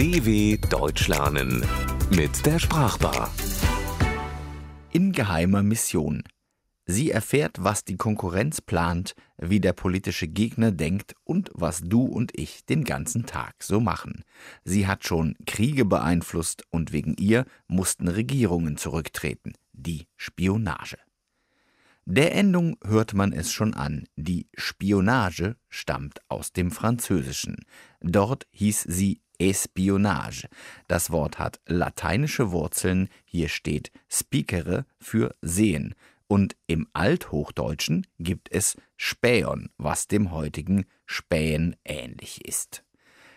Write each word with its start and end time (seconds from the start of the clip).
DW 0.00 0.56
Deutsch 0.70 1.08
lernen 1.08 1.62
mit 2.16 2.46
der 2.46 2.58
Sprachbar. 2.58 3.30
In 4.92 5.12
geheimer 5.12 5.62
Mission. 5.62 6.22
Sie 6.86 7.10
erfährt, 7.10 7.56
was 7.60 7.84
die 7.84 7.98
Konkurrenz 7.98 8.62
plant, 8.62 9.14
wie 9.36 9.60
der 9.60 9.74
politische 9.74 10.26
Gegner 10.26 10.72
denkt 10.72 11.16
und 11.24 11.50
was 11.52 11.82
du 11.82 12.06
und 12.06 12.32
ich 12.34 12.64
den 12.64 12.84
ganzen 12.84 13.26
Tag 13.26 13.56
so 13.62 13.78
machen. 13.78 14.24
Sie 14.64 14.86
hat 14.86 15.04
schon 15.04 15.36
Kriege 15.44 15.84
beeinflusst 15.84 16.62
und 16.70 16.92
wegen 16.92 17.14
ihr 17.18 17.44
mussten 17.66 18.08
Regierungen 18.08 18.78
zurücktreten. 18.78 19.52
Die 19.74 20.06
Spionage. 20.16 20.96
Der 22.06 22.34
Endung 22.34 22.78
hört 22.86 23.12
man 23.12 23.34
es 23.34 23.52
schon 23.52 23.74
an. 23.74 24.08
Die 24.16 24.48
Spionage 24.56 25.56
stammt 25.68 26.20
aus 26.30 26.54
dem 26.54 26.70
Französischen. 26.70 27.66
Dort 28.00 28.46
hieß 28.52 28.86
sie 28.88 29.20
Espionage. 29.40 30.48
Das 30.86 31.10
Wort 31.10 31.38
hat 31.38 31.60
lateinische 31.66 32.52
Wurzeln. 32.52 33.08
Hier 33.24 33.48
steht 33.48 33.90
speakere 34.08 34.84
für 35.00 35.34
sehen. 35.40 35.94
Und 36.28 36.54
im 36.68 36.86
Althochdeutschen 36.92 38.06
gibt 38.20 38.52
es 38.52 38.76
Späon, 38.96 39.70
was 39.78 40.06
dem 40.06 40.30
heutigen 40.30 40.84
Spähen 41.06 41.74
ähnlich 41.84 42.44
ist. 42.46 42.84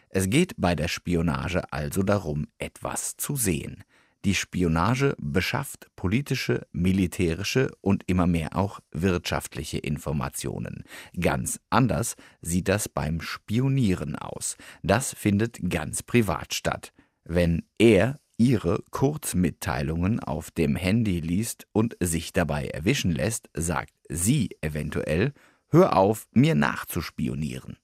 Es 0.10 0.30
geht 0.30 0.54
bei 0.58 0.76
der 0.76 0.88
Spionage 0.88 1.64
also 1.74 2.04
darum, 2.04 2.48
etwas 2.60 3.18
zu 3.18 3.36
sehen. 3.36 3.84
Die 4.26 4.36
Spionage 4.36 5.16
beschafft 5.20 5.88
politische, 5.98 6.66
militärische 6.72 7.72
und 7.82 8.04
immer 8.08 8.26
mehr 8.26 8.56
auch 8.56 8.80
wirtschaftliche 8.92 9.80
Informationen. 9.80 10.84
Ganz 11.20 11.60
anders 11.70 12.16
sieht 12.42 12.70
das 12.70 12.88
beim 12.88 13.20
Spionieren 13.20 14.16
aus. 14.16 14.56
Das 14.82 15.14
findet 15.14 15.70
ganz 15.70 16.04
privat 16.04 16.54
statt. 16.54 16.94
Wenn 17.26 17.64
er 17.78 18.20
ihre 18.38 18.84
Kurzmitteilungen 18.92 20.22
auf 20.22 20.52
dem 20.52 20.76
Handy 20.76 21.20
liest 21.20 21.68
und 21.74 21.98
sich 22.00 22.32
dabei 22.32 22.68
erwischen 22.68 23.12
lässt, 23.12 23.50
sagt 23.54 23.94
sie 24.10 24.50
eventuell, 24.62 25.34
hör 25.70 25.98
auf, 25.98 26.28
mir 26.32 26.56
nachzuspionieren. 26.56 27.78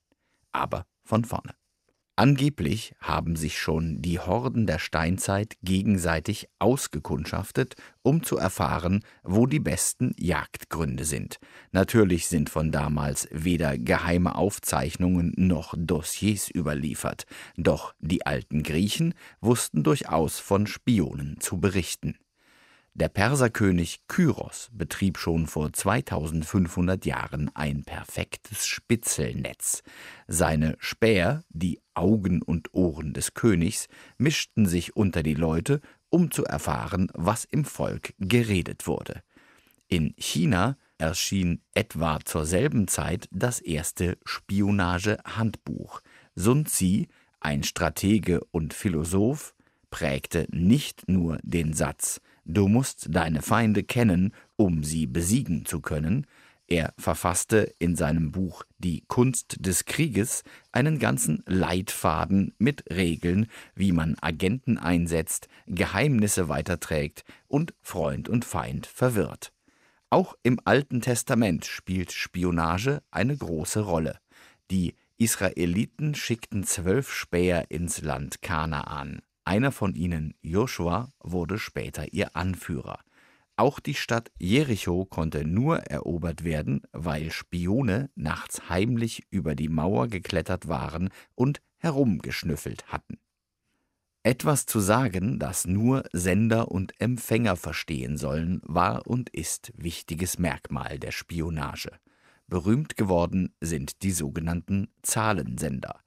Aber 0.52 0.85
von 1.03 1.25
vorne. 1.25 1.58
Angeblich 2.20 2.95
haben 3.00 3.38
sich 3.38 3.58
schon 3.58 4.02
die 4.02 4.20
Horden 4.20 4.67
der 4.67 4.78
Steinzeit 4.78 5.56
gegenseitig 5.64 6.50
ausgekundschaftet, 6.59 7.75
um 8.02 8.23
zu 8.23 8.36
erfahren, 8.36 9.06
wo 9.23 9.45
die 9.45 9.62
besten 9.62 10.14
Jagdgründe 10.17 11.06
sind. 11.06 11.40
Natürlich 11.72 12.28
sind 12.28 12.50
von 12.50 12.73
damals 12.73 13.30
weder 13.31 13.78
geheime 13.78 14.36
Aufzeichnungen 14.36 15.34
noch 15.38 15.73
Dossiers 15.78 16.53
überliefert, 16.53 17.23
doch 17.56 17.94
die 18.00 18.25
alten 18.25 18.64
Griechen 18.64 19.14
wussten 19.40 19.84
durchaus 19.84 20.40
von 20.40 20.67
Spionen 20.67 21.40
zu 21.40 21.62
berichten. 21.62 22.17
Der 22.93 23.07
Perserkönig 23.07 24.07
Kyros 24.07 24.69
betrieb 24.73 25.17
schon 25.17 25.47
vor 25.47 25.71
2500 25.71 27.05
Jahren 27.05 27.49
ein 27.53 27.83
perfektes 27.83 28.65
Spitzelnetz. 28.65 29.83
Seine 30.27 30.75
Späher, 30.79 31.43
die 31.49 31.79
Augen 31.93 32.41
und 32.41 32.73
Ohren 32.73 33.13
des 33.13 33.33
Königs, 33.33 33.87
mischten 34.17 34.65
sich 34.65 34.95
unter 34.95 35.23
die 35.23 35.35
Leute, 35.35 35.81
um 36.09 36.31
zu 36.31 36.43
erfahren, 36.45 37.09
was 37.13 37.45
im 37.45 37.63
Volk 37.63 38.13
geredet 38.17 38.87
wurde. 38.87 39.21
In 39.87 40.13
China 40.17 40.77
erschien 40.97 41.61
etwa 41.73 42.19
zur 42.25 42.45
selben 42.45 42.87
Zeit 42.87 43.27
das 43.31 43.59
erste 43.59 44.17
Spionagehandbuch. 44.25 46.01
Sun 46.35 46.65
Tzu, 46.65 47.05
ein 47.39 47.63
Stratege 47.63 48.41
und 48.51 48.73
Philosoph, 48.73 49.55
prägte 49.89 50.47
nicht 50.51 51.07
nur 51.07 51.39
den 51.41 51.73
Satz 51.73 52.21
Du 52.52 52.67
musst 52.67 53.09
deine 53.11 53.44
Feinde 53.44 53.84
kennen, 53.84 54.34
um 54.56 54.84
sie 54.84 55.06
besiegen 55.06 55.68
zu 55.68 55.81
können. 55.81 56.25
Er 56.66 56.96
verfasste 56.97 57.75
in 57.78 57.96
seinem 57.96 58.31
Buch 58.31 58.63
Die 58.79 59.03
Kunst 59.07 59.57
des 59.63 59.85
Krieges 59.85 60.44
einen 60.72 60.97
ganzen 60.97 61.44
Leitfaden 61.46 62.56
mit 62.57 62.90
Regeln, 62.90 63.46
wie 63.75 63.91
man 63.91 64.16
Agenten 64.19 64.79
einsetzt, 64.79 65.47
Geheimnisse 65.68 66.50
weiterträgt 66.50 67.23
und 67.47 67.75
Freund 67.81 68.29
und 68.29 68.46
Feind 68.46 68.88
verwirrt. 68.88 69.53
Auch 70.09 70.34
im 70.41 70.59
Alten 70.66 71.02
Testament 71.02 71.66
spielt 71.66 72.12
Spionage 72.12 73.03
eine 73.12 73.38
große 73.38 73.81
Rolle. 73.81 74.18
Die 74.72 74.96
Israeliten 75.19 76.16
schickten 76.16 76.63
zwölf 76.63 77.13
Späher 77.13 77.69
ins 77.69 78.02
Land 78.02 78.41
Kanaan. 78.41 79.22
Einer 79.45 79.72
von 79.72 79.95
ihnen, 79.95 80.35
Joshua, 80.41 81.11
wurde 81.19 81.57
später 81.57 82.13
ihr 82.13 82.35
Anführer. 82.35 83.00
Auch 83.55 83.79
die 83.81 83.94
Stadt 83.94 84.31
Jericho 84.38 85.05
konnte 85.05 85.45
nur 85.45 85.79
erobert 85.79 86.45
werden, 86.45 86.81
weil 86.94 87.29
Spione 87.29 88.09
nachts 88.16 88.69
heimlich 88.69 89.23
über 89.31 89.53
die 89.53 89.67
Mauer 89.67 90.07
geklettert 90.07 90.69
waren 90.69 91.09
und 91.35 91.61
herumgeschnüffelt 91.78 92.88
hatten. 92.88 93.17
Etwas 94.23 94.66
zu 94.66 94.79
sagen, 94.79 95.39
das 95.39 95.66
nur 95.66 96.03
Sender 96.13 96.72
und 96.72 96.94
Empfänger 97.01 97.55
verstehen 97.55 98.17
sollen, 98.17 98.61
war 98.63 99.07
und 99.07 99.29
ist 99.29 99.72
wichtiges 99.75 100.39
Merkmal 100.39 100.99
der 100.99 101.11
Spionage. 101.11 101.91
Berühmt 102.47 102.95
geworden 102.97 103.53
sind 103.61 104.03
die 104.03 104.11
sogenannten 104.11 104.89
Zahlensender. 105.03 106.01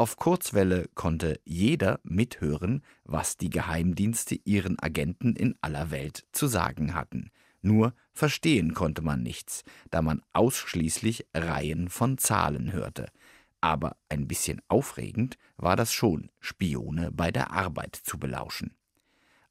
Auf 0.00 0.14
Kurzwelle 0.14 0.88
konnte 0.94 1.40
jeder 1.44 1.98
mithören, 2.04 2.84
was 3.02 3.36
die 3.36 3.50
Geheimdienste 3.50 4.36
ihren 4.44 4.78
Agenten 4.78 5.34
in 5.34 5.56
aller 5.60 5.90
Welt 5.90 6.24
zu 6.30 6.46
sagen 6.46 6.94
hatten. 6.94 7.32
Nur 7.62 7.94
verstehen 8.12 8.74
konnte 8.74 9.02
man 9.02 9.24
nichts, 9.24 9.64
da 9.90 10.00
man 10.00 10.22
ausschließlich 10.32 11.26
Reihen 11.34 11.88
von 11.88 12.16
Zahlen 12.16 12.72
hörte. 12.72 13.06
Aber 13.60 13.96
ein 14.08 14.28
bisschen 14.28 14.62
aufregend 14.68 15.36
war 15.56 15.74
das 15.74 15.92
schon, 15.92 16.30
Spione 16.38 17.10
bei 17.10 17.32
der 17.32 17.50
Arbeit 17.50 17.96
zu 17.96 18.20
belauschen. 18.20 18.76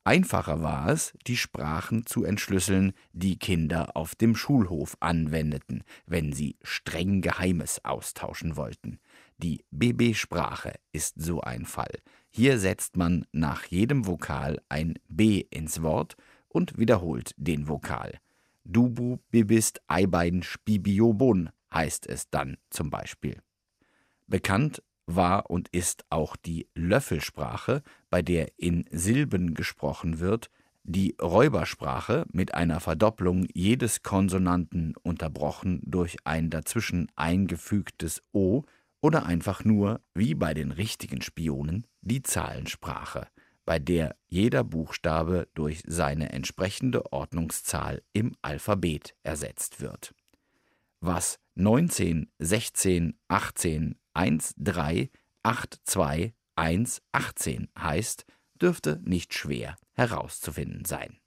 Einfacher 0.05 0.61
war 0.61 0.87
es, 0.87 1.11
die 1.27 1.35
Sprachen 1.35 2.05
zu 2.05 2.23
entschlüsseln, 2.23 2.93
die 3.11 3.37
Kinder 3.37 3.97
auf 3.97 4.15
dem 4.15 4.37
Schulhof 4.37 4.95
anwendeten, 5.01 5.83
wenn 6.05 6.31
sie 6.31 6.55
streng 6.61 7.19
Geheimes 7.19 7.83
austauschen 7.83 8.55
wollten. 8.55 9.01
Die 9.37 9.63
BB-Sprache 9.71 10.73
ist 10.91 11.21
so 11.21 11.41
ein 11.41 11.65
Fall. 11.65 11.99
Hier 12.29 12.57
setzt 12.57 12.97
man 12.97 13.25
nach 13.31 13.65
jedem 13.65 14.07
Vokal 14.07 14.59
ein 14.67 14.95
B 15.07 15.45
ins 15.49 15.81
Wort 15.81 16.15
und 16.47 16.77
wiederholt 16.77 17.33
den 17.37 17.67
Vokal. 17.67 18.19
Dubu 18.63 19.17
bibist 19.29 19.81
eibein 19.87 20.43
spibiobon 20.43 21.51
heißt 21.73 22.07
es 22.07 22.29
dann 22.29 22.57
zum 22.69 22.89
Beispiel. 22.89 23.41
Bekannt 24.25 24.81
war 25.05 25.49
und 25.49 25.69
ist 25.69 26.03
auch 26.09 26.35
die 26.35 26.67
Löffelsprache, 26.73 27.81
bei 28.09 28.21
der 28.21 28.51
in 28.57 28.85
Silben 28.91 29.53
gesprochen 29.53 30.19
wird, 30.19 30.49
die 30.83 31.15
Räubersprache 31.21 32.25
mit 32.31 32.53
einer 32.53 32.79
Verdopplung 32.79 33.45
jedes 33.53 34.03
Konsonanten 34.03 34.95
unterbrochen 35.03 35.81
durch 35.85 36.17
ein 36.23 36.49
dazwischen 36.49 37.11
eingefügtes 37.15 38.21
O 38.31 38.63
oder 39.01 39.25
einfach 39.25 39.63
nur, 39.63 40.01
wie 40.13 40.33
bei 40.33 40.53
den 40.53 40.71
richtigen 40.71 41.21
Spionen, 41.21 41.85
die 42.01 42.23
Zahlensprache, 42.23 43.27
bei 43.65 43.79
der 43.79 44.15
jeder 44.27 44.63
Buchstabe 44.63 45.47
durch 45.53 45.83
seine 45.85 46.31
entsprechende 46.31 47.11
Ordnungszahl 47.11 48.01
im 48.13 48.35
Alphabet 48.41 49.15
ersetzt 49.23 49.81
wird. 49.81 50.15
Was 50.99 51.39
19, 51.55 52.31
16, 52.39 53.19
18, 53.27 53.95
1, 54.13 54.53
3, 54.57 55.09
8, 55.43 55.81
2, 55.83 56.33
1, 56.55 57.01
18 57.11 57.67
heißt, 57.77 58.25
dürfte 58.55 58.99
nicht 59.03 59.33
schwer 59.33 59.75
herauszufinden 59.93 60.85
sein. 60.85 61.17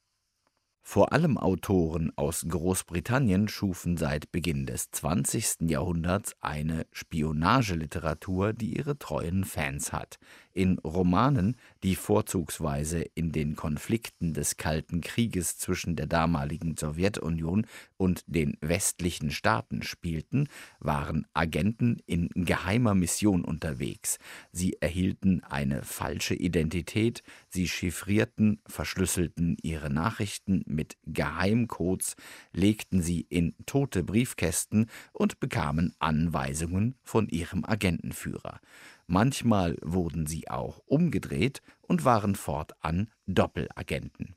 Vor 0.92 1.12
allem 1.12 1.38
Autoren 1.38 2.12
aus 2.16 2.44
Großbritannien 2.48 3.46
schufen 3.46 3.96
seit 3.96 4.32
Beginn 4.32 4.66
des 4.66 4.90
20. 4.90 5.70
Jahrhunderts 5.70 6.34
eine 6.40 6.84
Spionageliteratur, 6.90 8.52
die 8.52 8.76
ihre 8.76 8.98
treuen 8.98 9.44
Fans 9.44 9.92
hat. 9.92 10.18
In 10.52 10.78
Romanen, 10.78 11.56
die 11.84 11.94
vorzugsweise 11.94 13.02
in 13.14 13.30
den 13.30 13.54
Konflikten 13.54 14.34
des 14.34 14.56
Kalten 14.56 15.00
Krieges 15.00 15.58
zwischen 15.58 15.94
der 15.94 16.06
damaligen 16.06 16.76
Sowjetunion 16.76 17.66
und 17.96 18.24
den 18.26 18.56
westlichen 18.60 19.30
Staaten 19.30 19.82
spielten, 19.82 20.48
waren 20.80 21.26
Agenten 21.34 21.98
in 22.06 22.28
geheimer 22.34 22.94
Mission 22.94 23.44
unterwegs. 23.44 24.18
Sie 24.50 24.76
erhielten 24.80 25.44
eine 25.44 25.82
falsche 25.82 26.34
Identität, 26.34 27.22
sie 27.48 27.68
chiffrierten, 27.68 28.60
verschlüsselten 28.66 29.56
ihre 29.62 29.90
Nachrichten 29.90 30.64
mit 30.66 30.96
Geheimcodes, 31.06 32.16
legten 32.52 33.02
sie 33.02 33.26
in 33.28 33.54
tote 33.66 34.02
Briefkästen 34.02 34.86
und 35.12 35.38
bekamen 35.38 35.94
Anweisungen 36.00 36.96
von 37.02 37.28
ihrem 37.28 37.64
Agentenführer. 37.64 38.60
Manchmal 39.12 39.76
wurden 39.82 40.26
sie 40.26 40.48
auch 40.48 40.82
umgedreht 40.86 41.62
und 41.80 42.04
waren 42.04 42.36
fortan 42.36 43.10
Doppelagenten. 43.26 44.36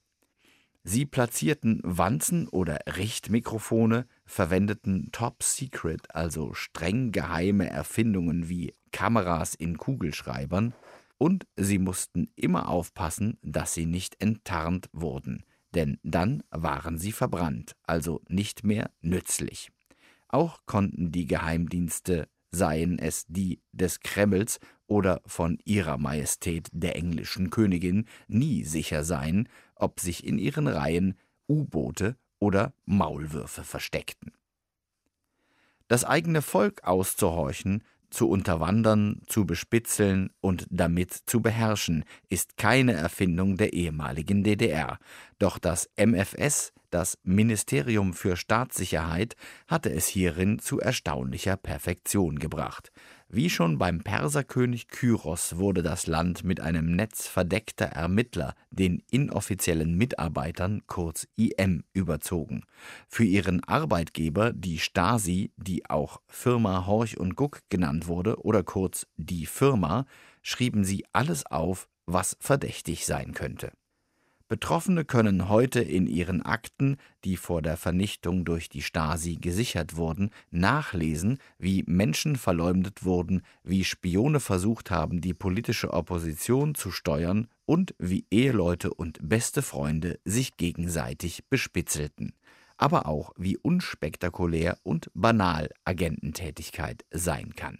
Sie 0.84 1.06
platzierten 1.06 1.80
Wanzen 1.84 2.48
oder 2.48 2.80
Richtmikrofone, 2.98 4.08
verwendeten 4.26 5.12
Top 5.12 5.44
Secret, 5.44 6.16
also 6.16 6.56
streng 6.56 7.12
geheime 7.12 7.70
Erfindungen 7.70 8.50
wie 8.50 8.74
Kameras 8.92 9.54
in 9.54 9.78
Kugelschreibern, 9.78 10.74
und 11.20 11.46
sie 11.56 11.78
mussten 11.78 12.32
immer 12.36 12.68
aufpassen, 12.68 13.38
dass 13.44 13.76
sie 13.76 13.86
nicht 13.86 14.20
enttarnt 14.24 14.90
wurden, 14.92 15.44
denn 15.76 16.00
dann 16.02 16.42
waren 16.50 16.98
sie 16.98 17.12
verbrannt, 17.12 17.76
also 17.84 18.22
nicht 18.28 18.64
mehr 18.64 18.90
nützlich. 19.02 19.70
Auch 20.30 20.62
konnten 20.66 21.12
die 21.12 21.28
Geheimdienste, 21.28 22.28
seien 22.54 23.00
es 23.00 23.26
die 23.28 23.60
des 23.72 24.00
Kremls 24.00 24.60
oder 24.88 25.22
von 25.26 25.58
ihrer 25.66 25.98
Majestät 25.98 26.68
der 26.72 26.96
englischen 26.96 27.50
Königin, 27.50 28.06
nie 28.28 28.64
sicher 28.64 29.04
sein, 29.04 29.50
ob 29.76 30.00
sich 30.00 30.26
in 30.26 30.38
ihren 30.38 30.68
Reihen 30.68 31.18
U-Boote 31.50 32.16
oder 32.40 32.74
Maulwürfe 32.86 33.64
versteckten. 33.64 34.32
Das 35.88 36.06
eigene 36.06 36.42
Volk 36.42 36.84
auszuhorchen, 36.84 37.84
zu 38.10 38.30
unterwandern, 38.30 39.22
zu 39.26 39.46
bespitzeln 39.46 40.30
und 40.40 40.68
damit 40.70 41.12
zu 41.26 41.42
beherrschen, 41.42 42.06
ist 42.30 42.58
keine 42.58 42.94
Erfindung 42.94 43.58
der 43.58 43.74
ehemaligen 43.74 44.44
DDR. 44.44 45.00
Doch 45.40 45.58
das 45.58 45.90
MFS, 45.98 46.72
das 46.94 47.18
Ministerium 47.24 48.14
für 48.14 48.38
Staatssicherheit, 48.38 49.36
hatte 49.68 49.92
es 49.92 50.08
hierin 50.08 50.60
zu 50.60 50.80
erstaunlicher 50.80 51.58
Perfektion 51.58 52.40
gebracht. 52.40 52.92
Wie 53.36 53.50
schon 53.50 53.80
beim 53.80 54.04
Perserkönig 54.04 54.90
Kyros 54.90 55.58
wurde 55.58 55.82
das 55.82 56.06
Land 56.06 56.44
mit 56.44 56.60
einem 56.60 56.96
Netz 56.96 57.26
verdeckter 57.28 57.88
Ermittler, 57.88 58.54
den 58.70 59.02
inoffiziellen 59.10 59.96
Mitarbeitern 59.96 60.84
kurz 60.86 61.28
IM, 61.36 61.84
überzogen. 61.94 62.64
Für 63.08 63.24
ihren 63.24 63.64
Arbeitgeber, 63.64 64.54
die 64.54 64.78
Stasi, 64.78 65.52
die 65.58 65.90
auch 65.90 66.22
Firma 66.28 66.86
Horch 66.86 67.18
und 67.18 67.36
Guck 67.36 67.62
genannt 67.70 68.08
wurde 68.08 68.40
oder 68.44 68.62
kurz 68.62 69.08
die 69.18 69.48
Firma, 69.48 70.06
schrieben 70.44 70.84
sie 70.84 71.04
alles 71.12 71.46
auf, 71.48 71.88
was 72.06 72.38
verdächtig 72.40 73.08
sein 73.08 73.34
könnte. 73.34 73.72
Betroffene 74.54 75.04
können 75.04 75.50
heute 75.50 75.80
in 75.82 76.06
ihren 76.06 76.44
Akten, 76.44 76.98
die 77.24 77.38
vor 77.38 77.64
der 77.64 77.76
Vernichtung 77.76 78.46
durch 78.46 78.70
die 78.70 78.84
Stasi 78.84 79.38
gesichert 79.38 79.96
wurden, 79.96 80.30
nachlesen, 80.52 81.40
wie 81.58 81.84
Menschen 81.88 82.36
verleumdet 82.36 83.04
wurden, 83.04 83.42
wie 83.64 83.84
Spione 83.84 84.40
versucht 84.40 84.92
haben, 84.92 85.22
die 85.22 85.34
politische 85.34 85.92
Opposition 85.92 86.76
zu 86.76 86.92
steuern 86.92 87.48
und 87.66 87.96
wie 87.98 88.28
Eheleute 88.30 88.94
und 88.94 89.18
beste 89.28 89.64
Freunde 89.64 90.20
sich 90.24 90.56
gegenseitig 90.56 91.46
bespitzelten. 91.50 92.36
Aber 92.78 93.08
auch, 93.08 93.32
wie 93.36 93.58
unspektakulär 93.58 94.78
und 94.84 95.10
banal 95.16 95.72
Agententätigkeit 95.84 97.04
sein 97.10 97.56
kann. 97.56 97.80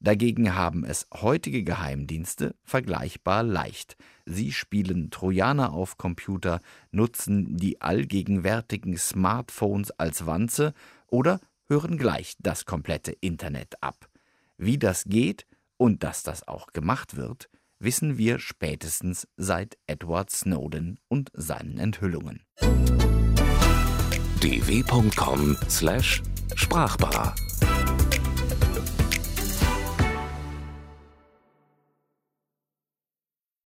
Dagegen 0.00 0.54
haben 0.54 0.84
es 0.84 1.06
heutige 1.12 1.64
Geheimdienste 1.64 2.54
vergleichbar 2.64 3.42
leicht. 3.42 3.96
Sie 4.24 4.52
spielen 4.52 5.10
Trojaner 5.10 5.72
auf 5.72 5.96
Computer, 5.96 6.60
nutzen 6.90 7.56
die 7.56 7.80
allgegenwärtigen 7.80 8.98
Smartphones 8.98 9.90
als 9.92 10.26
Wanze 10.26 10.74
oder 11.06 11.40
hören 11.68 11.96
gleich 11.98 12.36
das 12.38 12.64
komplette 12.64 13.12
Internet 13.12 13.82
ab. 13.82 14.08
Wie 14.58 14.78
das 14.78 15.04
geht 15.04 15.46
und 15.76 16.02
dass 16.02 16.22
das 16.22 16.48
auch 16.48 16.72
gemacht 16.72 17.16
wird, 17.16 17.50
wissen 17.78 18.16
wir 18.18 18.38
spätestens 18.38 19.28
seit 19.36 19.76
Edward 19.86 20.30
Snowden 20.30 20.98
und 21.08 21.30
seinen 21.34 21.78
Enthüllungen. 21.78 22.40
dw.com/sprachbar 24.40 27.34